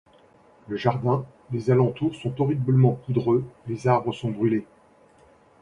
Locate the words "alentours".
1.69-2.15